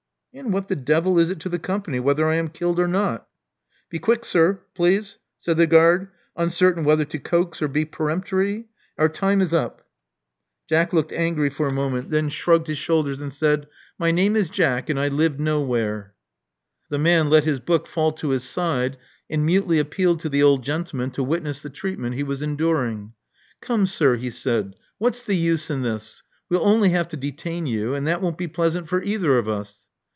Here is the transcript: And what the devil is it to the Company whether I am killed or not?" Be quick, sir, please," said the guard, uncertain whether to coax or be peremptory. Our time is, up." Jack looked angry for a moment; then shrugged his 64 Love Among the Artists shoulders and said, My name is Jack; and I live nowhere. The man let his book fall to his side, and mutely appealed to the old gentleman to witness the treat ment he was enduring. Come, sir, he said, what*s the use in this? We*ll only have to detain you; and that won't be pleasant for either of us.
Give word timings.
And 0.33 0.53
what 0.53 0.69
the 0.69 0.77
devil 0.77 1.19
is 1.19 1.29
it 1.29 1.41
to 1.41 1.49
the 1.49 1.59
Company 1.59 1.99
whether 1.99 2.25
I 2.29 2.35
am 2.35 2.47
killed 2.47 2.79
or 2.79 2.87
not?" 2.87 3.27
Be 3.89 3.99
quick, 3.99 4.23
sir, 4.23 4.61
please," 4.75 5.17
said 5.41 5.57
the 5.57 5.67
guard, 5.67 6.07
uncertain 6.37 6.85
whether 6.85 7.03
to 7.03 7.19
coax 7.19 7.61
or 7.61 7.67
be 7.67 7.83
peremptory. 7.83 8.69
Our 8.97 9.09
time 9.09 9.41
is, 9.41 9.53
up." 9.53 9.85
Jack 10.69 10.93
looked 10.93 11.11
angry 11.11 11.49
for 11.49 11.67
a 11.67 11.73
moment; 11.73 12.11
then 12.11 12.29
shrugged 12.29 12.67
his 12.67 12.77
64 12.77 12.95
Love 12.95 13.05
Among 13.07 13.17
the 13.17 13.25
Artists 13.25 13.37
shoulders 13.41 13.51
and 13.51 13.63
said, 13.67 13.71
My 13.99 14.11
name 14.11 14.35
is 14.37 14.49
Jack; 14.49 14.89
and 14.89 14.97
I 14.97 15.09
live 15.09 15.37
nowhere. 15.37 16.13
The 16.89 16.97
man 16.97 17.29
let 17.29 17.43
his 17.43 17.59
book 17.59 17.85
fall 17.85 18.13
to 18.13 18.29
his 18.29 18.45
side, 18.45 18.97
and 19.29 19.45
mutely 19.45 19.79
appealed 19.79 20.21
to 20.21 20.29
the 20.29 20.43
old 20.43 20.63
gentleman 20.63 21.11
to 21.11 21.23
witness 21.23 21.61
the 21.61 21.69
treat 21.69 21.99
ment 21.99 22.15
he 22.15 22.23
was 22.23 22.41
enduring. 22.41 23.11
Come, 23.59 23.85
sir, 23.85 24.15
he 24.15 24.31
said, 24.31 24.75
what*s 24.97 25.25
the 25.25 25.35
use 25.35 25.69
in 25.69 25.81
this? 25.81 26.23
We*ll 26.47 26.63
only 26.65 26.91
have 26.91 27.09
to 27.09 27.17
detain 27.17 27.67
you; 27.67 27.93
and 27.93 28.07
that 28.07 28.21
won't 28.21 28.37
be 28.37 28.47
pleasant 28.47 28.87
for 28.87 29.03
either 29.03 29.37
of 29.37 29.49
us. 29.49 29.89